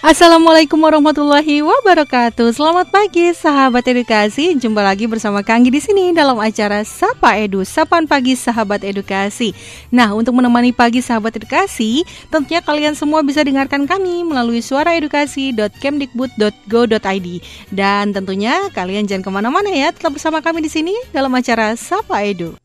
[0.00, 2.56] Assalamualaikum warahmatullahi wabarakatuh.
[2.56, 4.56] Selamat pagi sahabat edukasi.
[4.56, 9.52] Jumpa lagi bersama Kanggi di sini dalam acara Sapa Edu, Sapaan Pagi Sahabat Edukasi.
[9.92, 17.28] Nah, untuk menemani pagi sahabat edukasi, tentunya kalian semua bisa dengarkan kami melalui suaraedukasi.kemdikbud.go.id.
[17.68, 22.24] Dan tentunya kalian jangan ke mana-mana ya, tetap bersama kami di sini dalam acara Sapa
[22.24, 22.56] Edu.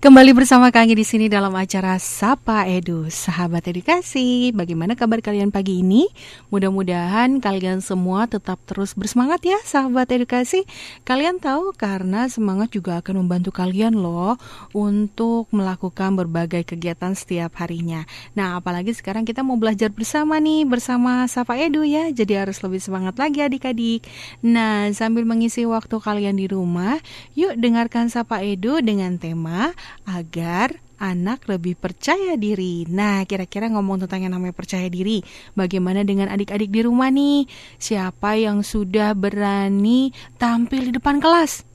[0.00, 4.48] Kembali bersama kami di sini dalam acara Sapa Edu, sahabat edukasi.
[4.48, 6.08] Bagaimana kabar kalian pagi ini?
[6.48, 10.64] Mudah-mudahan kalian semua tetap terus bersemangat ya, sahabat edukasi.
[11.04, 14.40] Kalian tahu karena semangat juga akan membantu kalian loh
[14.72, 18.08] untuk melakukan berbagai kegiatan setiap harinya.
[18.32, 22.08] Nah, apalagi sekarang kita mau belajar bersama nih, bersama Sapa Edu ya.
[22.08, 24.00] Jadi harus lebih semangat lagi adik-adik.
[24.40, 26.96] Nah, sambil mengisi waktu kalian di rumah,
[27.36, 32.84] yuk dengarkan Sapa Edu dengan tema agar anak lebih percaya diri.
[32.92, 35.24] Nah, kira-kira ngomong tentang yang namanya percaya diri.
[35.56, 37.48] Bagaimana dengan adik-adik di rumah nih?
[37.80, 41.69] Siapa yang sudah berani tampil di depan kelas?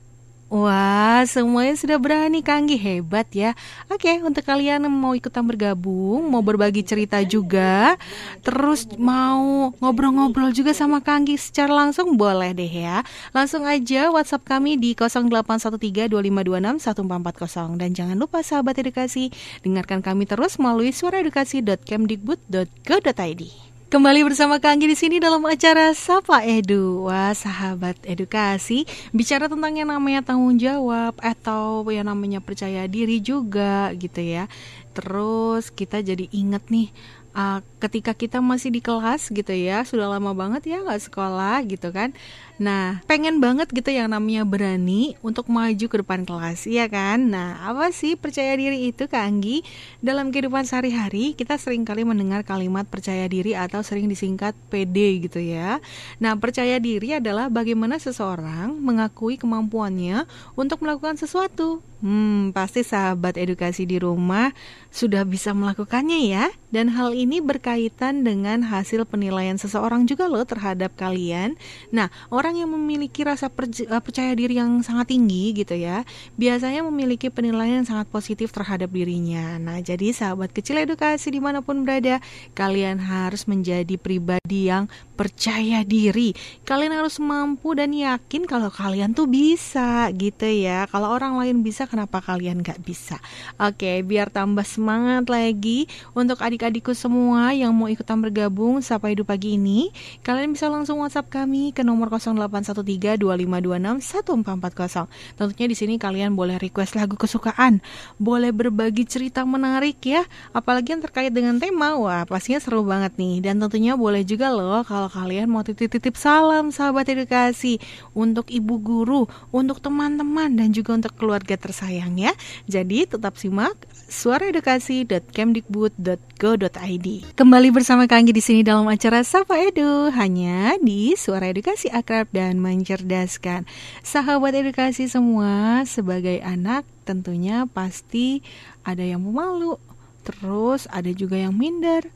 [0.46, 3.58] Wah, semuanya sudah berani Kanggi hebat ya.
[3.90, 7.98] Oke, untuk kalian yang mau ikutan bergabung, mau berbagi cerita juga,
[8.46, 13.02] terus mau ngobrol-ngobrol juga sama Kanggi secara langsung boleh deh ya.
[13.34, 19.34] Langsung aja WhatsApp kami di 081325261440 dan jangan lupa sahabat edukasi,
[19.66, 23.42] dengarkan kami terus melalui suaraedukasi.kemdikbud.go.id.
[23.86, 27.06] Kembali bersama Kanggi di sini dalam acara Sapa Edu.
[27.06, 28.82] Wah, sahabat edukasi,
[29.14, 34.50] bicara tentang yang namanya tanggung jawab atau yang namanya percaya diri juga gitu ya.
[34.90, 36.90] Terus kita jadi inget nih
[37.36, 41.92] uh, ketika kita masih di kelas gitu ya, sudah lama banget ya nggak sekolah gitu
[41.92, 42.16] kan.
[42.56, 47.28] Nah, pengen banget gitu yang namanya berani untuk maju ke depan kelas, iya kan?
[47.28, 49.60] Nah, apa sih percaya diri itu, Kak Anggi?
[50.00, 55.36] Dalam kehidupan sehari-hari, kita sering kali mendengar kalimat percaya diri atau sering disingkat PD gitu
[55.36, 55.84] ya.
[56.16, 60.24] Nah, percaya diri adalah bagaimana seseorang mengakui kemampuannya
[60.56, 61.84] untuk melakukan sesuatu.
[62.00, 64.52] Hmm, pasti sahabat edukasi di rumah
[64.92, 66.46] sudah bisa melakukannya ya.
[66.70, 71.58] Dan hal ini berkaitan dengan hasil penilaian seseorang juga loh terhadap kalian.
[71.90, 76.06] Nah, orang yang memiliki rasa eh, percaya diri yang sangat tinggi gitu ya,
[76.38, 79.58] biasanya memiliki penilaian yang sangat positif terhadap dirinya.
[79.58, 82.22] Nah, jadi sahabat kecil edukasi di mana pun berada,
[82.54, 84.86] kalian harus menjadi pribadi yang
[85.18, 86.36] percaya diri.
[86.62, 90.86] Kalian harus mampu dan yakin kalau kalian tuh bisa gitu ya.
[90.86, 93.18] Kalau orang lain bisa, kenapa kalian nggak bisa?
[93.58, 97.15] Oke, biar tambah semangat lagi untuk adik-adikku semua
[97.56, 99.88] yang mau ikutan bergabung Sapa Hidup Pagi ini,
[100.20, 105.08] kalian bisa langsung WhatsApp kami ke nomor 0813-2526-1440.
[105.40, 107.80] Tentunya di sini kalian boleh request lagu kesukaan,
[108.20, 110.22] boleh berbagi cerita menarik ya,
[110.52, 111.96] apalagi yang terkait dengan tema.
[111.96, 113.40] Wah, pastinya seru banget nih.
[113.40, 117.78] Dan tentunya boleh juga loh kalau kalian mau titip-titip salam sahabat edukasi
[118.12, 122.34] untuk ibu guru, untuk teman-teman dan juga untuk keluarga tersayang ya.
[122.68, 127.05] Jadi tetap simak suaraedukasi.kemdikbud.go.id.
[127.14, 132.58] Kembali bersama Kanggi di sini dalam acara Sapa Edu hanya di Suara Edukasi Akrab dan
[132.58, 133.62] Mencerdaskan.
[134.02, 138.42] Sahabat edukasi semua, sebagai anak tentunya pasti
[138.82, 139.78] ada yang pemalu,
[140.26, 142.10] terus ada juga yang minder.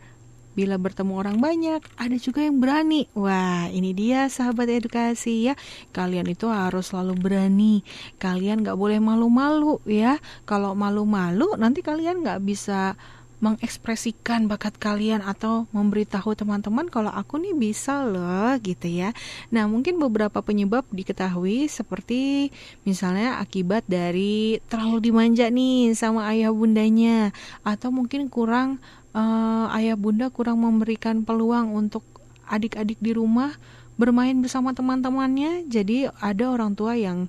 [0.58, 3.06] Bila bertemu orang banyak, ada juga yang berani.
[3.14, 5.54] Wah, ini dia sahabat edukasi ya.
[5.94, 7.86] Kalian itu harus selalu berani.
[8.18, 10.18] Kalian nggak boleh malu-malu ya.
[10.42, 12.98] Kalau malu-malu, nanti kalian nggak bisa
[13.40, 19.16] mengekspresikan bakat kalian atau memberitahu teman-teman kalau aku nih bisa loh gitu ya.
[19.48, 22.52] Nah, mungkin beberapa penyebab diketahui seperti
[22.84, 27.32] misalnya akibat dari terlalu dimanja nih sama ayah bundanya
[27.64, 28.76] atau mungkin kurang
[29.16, 32.04] uh, ayah bunda kurang memberikan peluang untuk
[32.44, 33.56] adik-adik di rumah
[33.96, 35.68] bermain bersama teman-temannya.
[35.68, 37.28] Jadi ada orang tua yang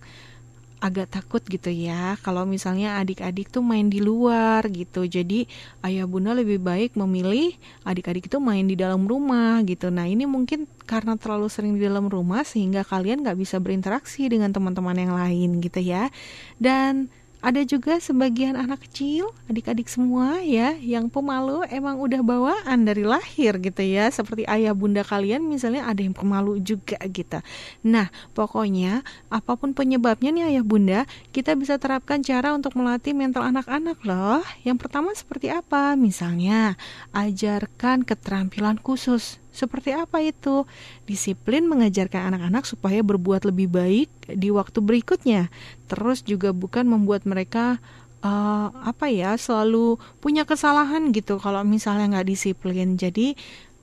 [0.82, 5.06] agak takut gitu ya kalau misalnya adik-adik tuh main di luar gitu.
[5.06, 5.46] Jadi
[5.86, 7.54] ayah bunda lebih baik memilih
[7.86, 9.94] adik-adik itu main di dalam rumah gitu.
[9.94, 14.50] Nah ini mungkin karena terlalu sering di dalam rumah sehingga kalian nggak bisa berinteraksi dengan
[14.50, 16.10] teman-teman yang lain gitu ya.
[16.58, 23.02] Dan ada juga sebagian anak kecil, adik-adik semua ya, yang pemalu emang udah bawaan dari
[23.02, 24.08] lahir gitu ya.
[24.14, 27.42] Seperti ayah bunda kalian misalnya ada yang pemalu juga gitu.
[27.82, 29.02] Nah, pokoknya
[29.34, 34.46] apa pun penyebabnya nih ayah bunda, kita bisa terapkan cara untuk melatih mental anak-anak loh.
[34.62, 35.98] Yang pertama seperti apa?
[35.98, 36.78] Misalnya,
[37.12, 39.42] ajarkan keterampilan khusus.
[39.52, 40.64] Seperti apa itu?
[41.04, 45.52] Disiplin mengajarkan anak-anak supaya berbuat lebih baik di waktu berikutnya.
[45.92, 47.84] Terus juga bukan membuat mereka
[48.24, 52.96] uh, apa ya selalu punya kesalahan gitu kalau misalnya nggak disiplin.
[52.96, 53.36] Jadi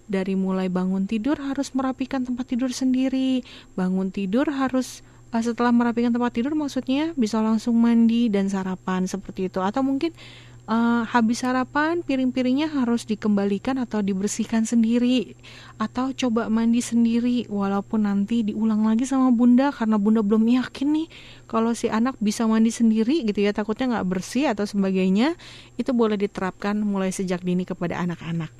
[0.08, 3.44] dari mulai bangun tidur harus merapikan tempat tidur sendiri.
[3.76, 5.04] Bangun tidur harus
[5.36, 10.16] uh, setelah merapikan tempat tidur maksudnya bisa langsung mandi dan sarapan seperti itu atau mungkin
[10.68, 15.34] uh, habis sarapan piring-piringnya harus dikembalikan atau dibersihkan sendiri.
[15.80, 21.08] Atau coba mandi sendiri walaupun nanti diulang lagi sama bunda karena bunda belum yakin nih
[21.48, 23.56] kalau si anak bisa mandi sendiri gitu ya.
[23.56, 25.34] Takutnya nggak bersih atau sebagainya.
[25.80, 28.52] Itu boleh diterapkan mulai sejak dini kepada anak-anak.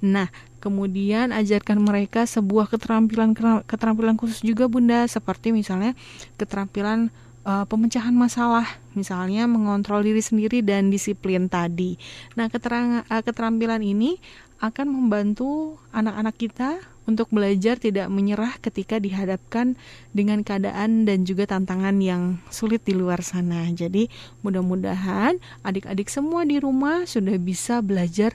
[0.00, 3.36] Nah, kemudian ajarkan mereka sebuah keterampilan
[3.68, 5.04] keterampilan khusus juga Bunda.
[5.06, 5.92] Seperti misalnya
[6.40, 7.12] keterampilan
[7.46, 8.66] uh, pemecahan masalah,
[8.98, 11.94] misalnya mengontrol diri sendiri dan disiplin tadi.
[12.34, 14.18] Nah, keterang, uh, keterampilan ini
[14.58, 16.70] akan membantu anak-anak kita
[17.06, 19.78] untuk belajar tidak menyerah ketika dihadapkan
[20.10, 23.62] dengan keadaan dan juga tantangan yang sulit di luar sana.
[23.70, 24.10] Jadi,
[24.42, 28.34] mudah-mudahan adik-adik semua di rumah sudah bisa belajar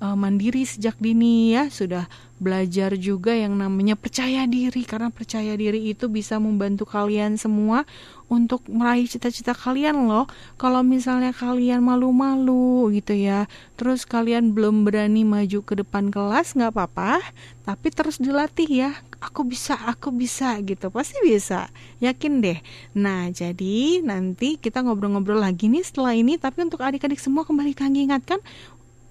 [0.00, 5.88] uh, mandiri sejak dini ya, sudah belajar juga yang namanya percaya diri karena percaya diri
[5.88, 7.88] itu bisa membantu kalian semua
[8.26, 10.26] untuk meraih cita-cita kalian loh.
[10.58, 13.46] Kalau misalnya kalian malu-malu gitu ya,
[13.78, 17.22] terus kalian belum berani maju ke depan kelas nggak apa-apa,
[17.62, 18.90] tapi terus dilatih ya.
[19.16, 21.72] Aku bisa, aku bisa gitu, pasti bisa.
[22.04, 22.58] Yakin deh.
[22.92, 28.06] Nah, jadi nanti kita ngobrol-ngobrol lagi nih setelah ini, tapi untuk adik-adik semua kembali kami
[28.06, 28.38] ingatkan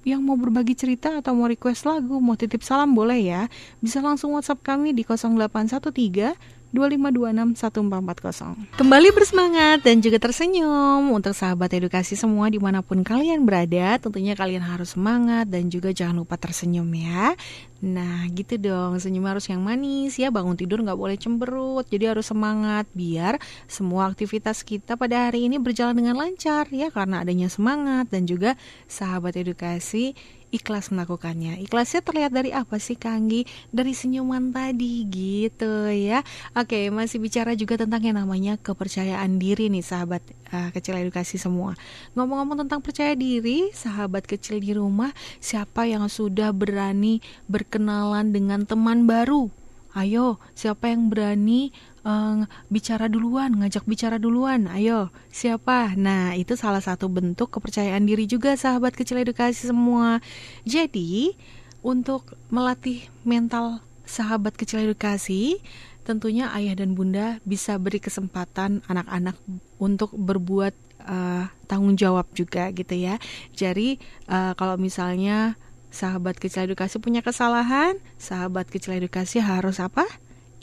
[0.06, 3.42] yang mau berbagi cerita atau mau request lagu, mau titip salam boleh ya.
[3.82, 6.38] Bisa langsung WhatsApp kami di 0813
[6.75, 8.75] 25261440.
[8.75, 13.95] Kembali bersemangat dan juga tersenyum untuk sahabat edukasi semua di mana pun kalian berada.
[13.95, 17.39] Tentunya kalian harus semangat dan juga jangan lupa tersenyum ya.
[17.86, 20.33] Nah gitu dong, senyum harus yang manis ya.
[20.33, 23.38] Bangun tidur nggak boleh cemberut, jadi harus semangat biar
[23.69, 26.89] semua aktivitas kita pada hari ini berjalan dengan lancar ya.
[26.89, 28.57] Karena adanya semangat dan juga
[28.89, 30.18] sahabat edukasi
[30.56, 31.60] ikhlas melakukannya.
[31.68, 33.44] Ikhlasnya terlihat dari apa sih Kanggi?
[33.69, 36.24] Dari senyuman tadi gitu ya.
[36.56, 40.24] Oke, masih bicara juga tentang yang namanya kepercayaan diri nih sahabat
[40.56, 41.75] uh, kecil edukasi semua.
[42.16, 45.12] Ngomong-ngomong tentang percaya diri, sahabat kecil di rumah,
[45.44, 47.19] siapa yang sudah berani
[47.51, 49.65] berkenalan dengan teman baru?
[49.96, 51.72] Ayo, siapa yang berani
[52.04, 54.68] uh, bicara duluan, ngajak bicara duluan.
[54.68, 55.96] Ayo, siapa?
[55.96, 60.20] Nah, itu salah satu bentuk kepercayaan diri juga sahabat kecil edukasi semua.
[60.68, 61.40] Jadi,
[61.80, 65.64] untuk melatih mental sahabat kecil edukasi,
[66.04, 69.40] tentunya ayah dan bunda bisa beri kesempatan anak-anak
[69.80, 70.76] untuk berbuat
[71.08, 73.16] uh, tanggung jawab juga gitu ya.
[73.56, 73.96] Jadi,
[74.28, 75.56] uh, kalau misalnya
[75.96, 80.04] sahabat kecil edukasi punya kesalahan, sahabat kecil edukasi harus apa?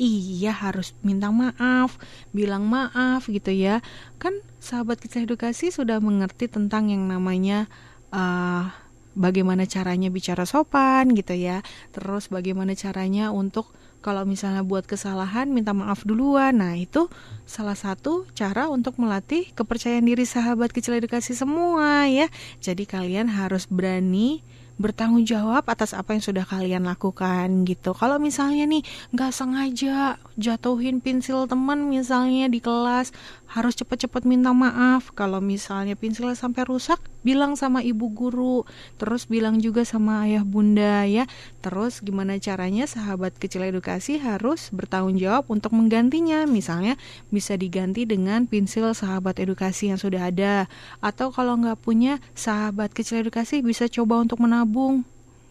[0.02, 1.94] iya harus minta maaf,
[2.34, 3.84] bilang maaf gitu ya.
[4.18, 7.70] Kan sahabat kita edukasi sudah mengerti tentang yang namanya
[8.10, 8.72] uh,
[9.14, 11.62] bagaimana caranya bicara sopan gitu ya.
[11.94, 13.70] Terus bagaimana caranya untuk
[14.02, 16.58] kalau misalnya buat kesalahan minta maaf duluan.
[16.58, 17.06] Nah, itu
[17.46, 22.26] salah satu cara untuk melatih kepercayaan diri sahabat kecil edukasi semua ya.
[22.58, 24.42] Jadi kalian harus berani
[24.80, 27.92] bertanggung jawab atas apa yang sudah kalian lakukan gitu.
[27.92, 33.12] Kalau misalnya nih nggak sengaja jatuhin pensil teman misalnya di kelas,
[33.52, 35.12] harus cepet-cepet minta maaf.
[35.12, 38.64] Kalau misalnya pensilnya sampai rusak, bilang sama ibu guru,
[38.96, 41.28] terus bilang juga sama ayah bunda ya.
[41.60, 46.48] Terus gimana caranya sahabat kecil edukasi harus bertanggung jawab untuk menggantinya.
[46.48, 46.96] Misalnya
[47.28, 50.66] bisa diganti dengan pensil sahabat edukasi yang sudah ada.
[51.04, 55.02] Atau kalau nggak punya sahabat kecil edukasi bisa coba untuk menabung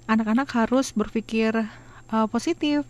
[0.06, 1.56] anak-anak harus berpikir
[2.12, 2.84] uh, positif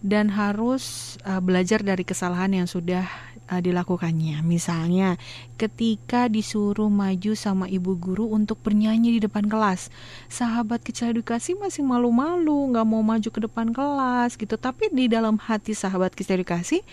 [0.00, 3.04] dan harus uh, belajar dari kesalahan yang sudah
[3.50, 4.40] uh, dilakukannya.
[4.46, 5.18] Misalnya,
[5.58, 9.90] ketika disuruh maju sama ibu guru untuk bernyanyi di depan kelas,
[10.30, 14.54] sahabat kecil edukasi masih malu-malu, nggak mau maju ke depan kelas gitu.
[14.54, 16.86] Tapi di dalam hati sahabat kecil edukasi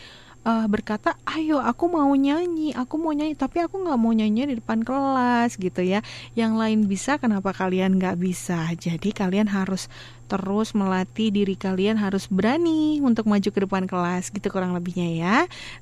[0.44, 4.56] uh, berkata, ayo aku mau nyanyi, aku mau nyanyi, tapi aku nggak mau nyanyi di
[4.60, 6.04] depan kelas gitu ya.
[6.38, 8.70] Yang lain bisa, kenapa kalian nggak bisa?
[8.76, 9.90] Jadi kalian harus
[10.28, 15.38] terus melatih diri kalian harus berani untuk maju ke depan kelas gitu kurang lebihnya ya.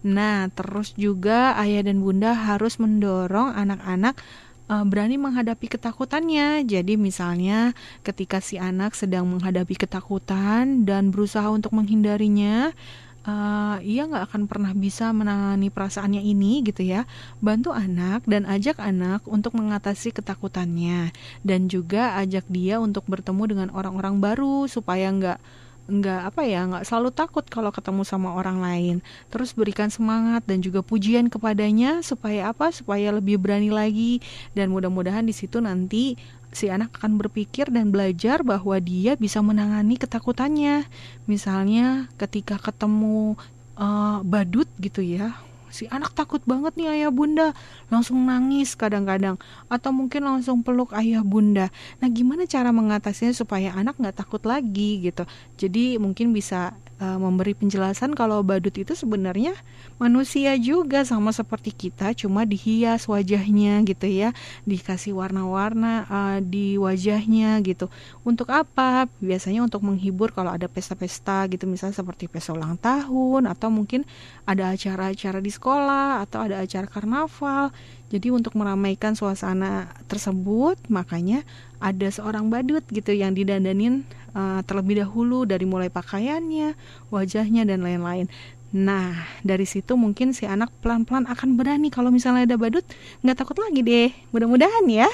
[0.05, 4.13] Nah terus juga ayah dan bunda harus mendorong anak-anak
[4.69, 6.65] uh, berani menghadapi ketakutannya.
[6.65, 7.74] Jadi misalnya
[8.05, 12.74] ketika si anak sedang menghadapi ketakutan dan berusaha untuk menghindarinya,
[13.25, 17.10] uh, ia nggak akan pernah bisa menangani perasaannya ini gitu ya.
[17.41, 21.12] Bantu anak dan ajak anak untuk mengatasi ketakutannya.
[21.41, 25.39] Dan juga ajak dia untuk bertemu dengan orang-orang baru supaya nggak
[25.86, 28.96] nggak apa ya nggak selalu takut kalau ketemu sama orang lain.
[29.29, 32.74] Terus berikan semangat dan juga pujian kepadanya supaya apa?
[32.74, 34.17] Supaya lebih berani lagi.
[34.58, 36.17] Dan mudah-mudahan di situ nanti
[36.55, 40.88] si anak akan berpikir dan belajar bahwa dia bisa menangani ketakutannya.
[41.27, 43.35] Misalnya ketika ketemu
[43.75, 45.35] uh, badut gitu ya,
[45.75, 47.51] si anak takut banget nih ayah bunda,
[47.91, 49.36] langsung nangis kadang-kadang,
[49.67, 51.67] atau mungkin langsung peluk ayah bunda.
[52.00, 55.27] Nah gimana cara mengatasinya supaya anak nggak takut lagi gitu?
[55.60, 56.72] Jadi mungkin bisa
[57.03, 59.51] uh, memberi penjelasan kalau badut itu sebenarnya
[60.00, 64.32] manusia juga sama seperti kita cuma dihias wajahnya gitu ya.
[64.63, 67.91] Dikasih warna-warna uh, di wajahnya gitu.
[68.24, 69.12] Untuk apa?
[69.20, 71.67] Biasanya untuk menghibur kalau ada pesta-pesta gitu.
[71.67, 74.08] Misalnya seperti pesta ulang tahun atau mungkin
[74.46, 75.64] ada acara-acara di sekolah
[76.22, 77.74] atau ada acara karnaval
[78.13, 81.41] jadi untuk meramaikan suasana tersebut makanya
[81.81, 84.05] ada seorang badut gitu yang didandanin
[84.36, 86.75] uh, terlebih dahulu dari mulai pakaiannya,
[87.10, 88.29] wajahnya dan lain-lain.
[88.75, 92.84] Nah, dari situ mungkin si anak pelan-pelan akan berani kalau misalnya ada badut,
[93.24, 94.12] nggak takut lagi deh.
[94.36, 95.07] Mudah-mudahan ya.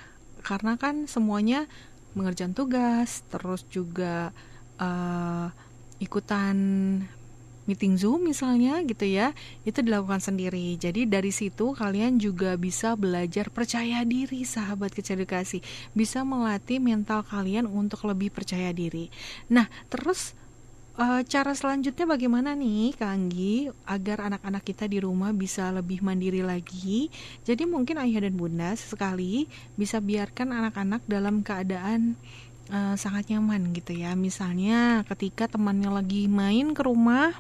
[0.46, 1.68] Karena kan semuanya
[2.16, 4.32] mengerjakan tugas, terus juga
[4.80, 5.52] uh,
[6.05, 6.55] ikutan
[7.65, 9.33] meeting Zoom misalnya gitu ya,
[9.65, 10.77] itu dilakukan sendiri.
[10.77, 15.59] Jadi dari situ kalian juga bisa belajar percaya diri sahabat kecil edukasi,
[15.97, 19.09] bisa melatih mental kalian untuk lebih percaya diri.
[19.50, 20.38] Nah, terus
[20.93, 27.09] e, cara selanjutnya bagaimana nih Kanggi agar anak-anak kita di rumah bisa lebih mandiri lagi?
[27.41, 32.13] Jadi mungkin ayah dan bunda sekali bisa biarkan anak-anak dalam keadaan
[32.72, 34.13] uh, sangat nyaman gitu ya.
[34.17, 37.34] Misalnya ketika temannya lagi main ke rumah,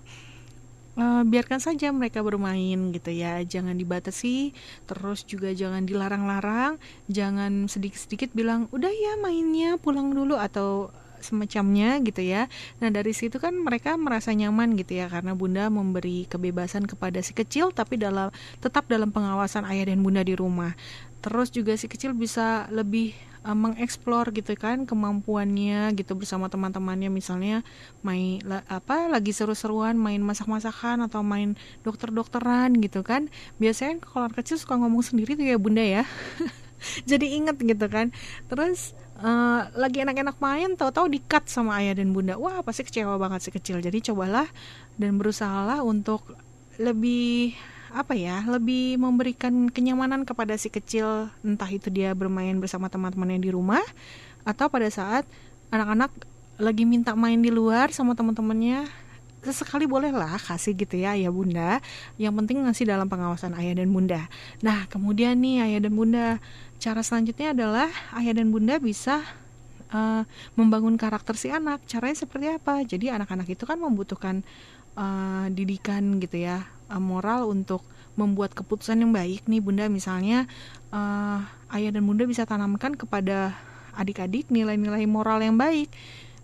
[0.99, 3.41] uh, biarkan saja mereka bermain gitu ya.
[3.45, 4.51] Jangan dibatasi,
[4.89, 10.91] terus juga jangan dilarang-larang, jangan sedikit-sedikit bilang udah ya mainnya pulang dulu atau
[11.25, 12.45] semacamnya gitu ya.
[12.77, 17.33] Nah dari situ kan mereka merasa nyaman gitu ya karena bunda memberi kebebasan kepada si
[17.33, 18.29] kecil tapi dalam
[18.61, 20.77] tetap dalam pengawasan ayah dan bunda di rumah.
[21.25, 27.13] Terus juga si kecil bisa lebih uh, mengeksplor gitu kan kemampuannya gitu bersama teman-temannya.
[27.13, 27.61] Misalnya
[28.01, 31.53] main la, apa lagi seru-seruan main masak-masakan atau main
[31.85, 33.29] dokter-dokteran gitu kan.
[33.61, 36.03] Biasanya kalau kecil suka ngomong sendiri tuh ya bunda ya.
[37.09, 38.09] Jadi inget gitu kan.
[38.49, 42.35] Terus uh, lagi enak-enak main tahu-tahu dikat sama ayah dan bunda.
[42.41, 43.79] Wah pasti kecewa banget si kecil.
[43.79, 44.49] Jadi cobalah
[44.97, 46.25] dan berusahalah untuk
[46.75, 47.55] lebih
[47.93, 53.51] apa ya lebih memberikan kenyamanan kepada si kecil entah itu dia bermain bersama teman-temannya di
[53.53, 53.83] rumah
[54.45, 55.25] atau pada saat
[55.69, 56.11] anak-anak
[56.55, 58.87] lagi minta main di luar sama teman-temannya
[59.45, 61.77] sesekali bolehlah kasih gitu ya ayah bunda
[62.17, 64.25] yang penting ngasih dalam pengawasan ayah dan bunda
[64.65, 66.27] nah kemudian nih ayah dan bunda
[66.81, 69.21] cara selanjutnya adalah ayah dan bunda bisa
[69.95, 70.23] uh,
[70.55, 71.83] membangun karakter si anak.
[71.85, 72.81] Caranya seperti apa?
[72.83, 74.41] Jadi anak-anak itu kan membutuhkan
[74.97, 77.83] uh, didikan gitu ya, uh, moral untuk
[78.15, 80.47] membuat keputusan yang baik nih Bunda misalnya
[80.95, 81.43] uh,
[81.75, 83.55] ayah dan Bunda bisa tanamkan kepada
[83.95, 85.91] adik-adik nilai-nilai moral yang baik.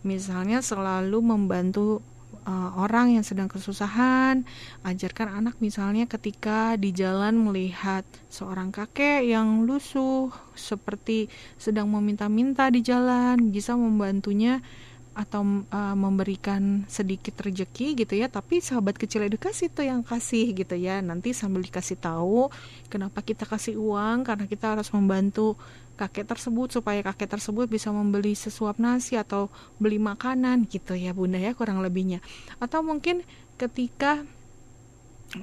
[0.01, 2.01] Misalnya selalu membantu
[2.47, 4.43] uh, orang yang sedang kesusahan,
[4.81, 11.29] ajarkan anak misalnya ketika di jalan melihat seorang kakek yang lusuh seperti
[11.61, 14.63] sedang meminta-minta di jalan, bisa membantunya
[15.11, 20.75] atau uh, memberikan sedikit rejeki gitu ya tapi sahabat kecil edukasi itu yang kasih gitu
[20.79, 21.03] ya.
[21.03, 22.47] Nanti sambil dikasih tahu
[22.87, 25.59] kenapa kita kasih uang karena kita harus membantu
[25.99, 31.37] kakek tersebut supaya kakek tersebut bisa membeli sesuap nasi atau beli makanan gitu ya bunda
[31.37, 32.23] ya kurang lebihnya.
[32.63, 33.27] Atau mungkin
[33.59, 34.23] ketika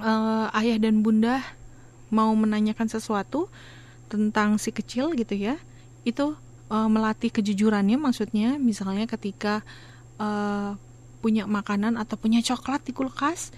[0.00, 1.44] uh, ayah dan bunda
[2.08, 3.52] mau menanyakan sesuatu
[4.08, 5.60] tentang si kecil gitu ya
[6.08, 6.32] itu
[6.68, 9.66] uh, melatih kejujurannya maksudnya misalnya ketika
[10.20, 10.76] uh,
[11.18, 13.50] punya makanan atau punya coklat di kulkas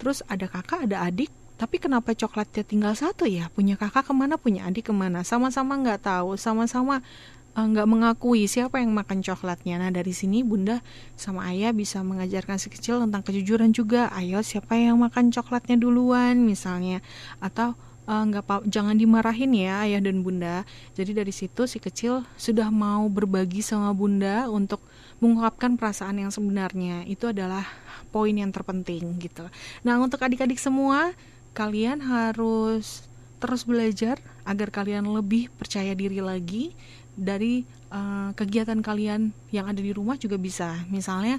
[0.00, 1.30] terus ada kakak ada adik
[1.62, 3.46] tapi kenapa coklatnya tinggal satu ya?
[3.54, 5.22] Punya kakak ke mana punya adik ke mana?
[5.22, 7.06] Sama-sama nggak tahu sama-sama
[7.54, 9.78] uh, nggak mengakui siapa yang makan coklatnya.
[9.78, 10.82] Nah dari sini bunda
[11.14, 14.10] sama ayah bisa mengajarkan si kecil tentang kejujuran juga.
[14.10, 16.98] Ayo siapa yang makan coklatnya duluan misalnya.
[17.38, 20.66] Atau nggak uh, jangan dimarahin ya ayah dan bunda.
[20.98, 24.82] Jadi dari situ si kecil sudah mau berbagi sama bunda untuk
[25.22, 27.06] mengungkapkan perasaan yang sebenarnya.
[27.06, 27.62] Itu adalah
[28.10, 29.46] poin yang terpenting gitu.
[29.86, 31.14] Nah untuk adik-adik semua
[31.54, 33.06] kalian harus
[33.38, 36.74] terus belajar agar kalian lebih percaya diri lagi
[37.12, 40.80] dari uh, kegiatan kalian yang ada di rumah juga bisa.
[40.88, 41.38] Misalnya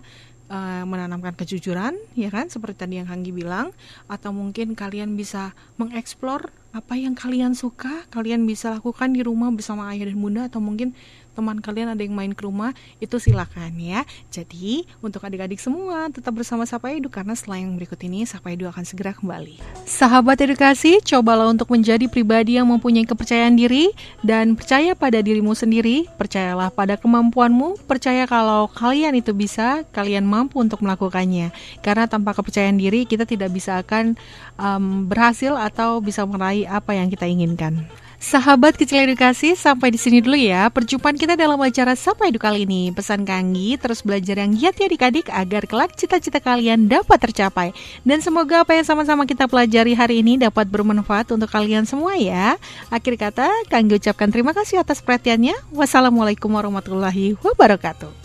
[0.50, 2.47] uh, menanamkan kejujuran ya kan?
[2.50, 3.71] Seperti tadi yang Hanggi bilang.
[4.07, 9.93] Atau mungkin kalian bisa mengeksplor apa yang kalian suka kalian bisa lakukan di rumah bersama
[9.93, 10.97] ayah dan bunda atau mungkin
[11.33, 12.71] teman kalian ada yang main ke rumah
[13.01, 14.05] itu silakan ya.
[14.29, 18.69] Jadi untuk adik-adik semua tetap bersama Sapa Edu karena setelah yang berikut ini Sapa Edu
[18.69, 19.59] akan segera kembali.
[19.89, 23.89] Sahabat edukasi cobalah untuk menjadi pribadi yang mempunyai kepercayaan diri
[24.21, 26.05] dan percaya pada dirimu sendiri.
[26.15, 27.81] Percayalah pada kemampuanmu.
[27.89, 31.49] Percaya kalau kalian itu bisa kalian mampu untuk melakukannya.
[31.81, 34.13] Karena tanpa kepercayaan diri kita tidak bisa akan
[34.61, 38.02] um, berhasil atau bisa meraih apa yang kita inginkan.
[38.24, 42.64] Sahabat kecil edukasi, sampai di sini dulu ya perjumpaan kita dalam acara Sapa Edu kali
[42.64, 42.88] ini.
[42.96, 47.75] Pesan Kanggi terus belajar yang giat ya adik-adik agar kelak cita-cita kalian dapat tercapai.
[48.07, 52.55] Dan semoga apa yang sama-sama kita pelajari hari ini dapat bermanfaat untuk kalian semua ya.
[52.88, 55.59] Akhir kata, Kanggi ucapkan terima kasih atas perhatiannya.
[55.75, 58.16] Wassalamualaikum warahmatullahi wabarakatuh.